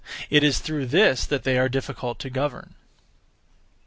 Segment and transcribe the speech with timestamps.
[0.31, 2.73] It is through this that they are difficult to govern.